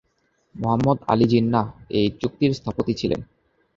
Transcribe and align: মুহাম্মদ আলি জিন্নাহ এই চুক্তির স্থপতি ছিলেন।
মুহাম্মদ 0.55 0.97
আলি 1.11 1.25
জিন্নাহ 1.31 1.65
এই 1.97 2.07
চুক্তির 2.21 2.51
স্থপতি 2.53 2.93
ছিলেন। 2.93 3.21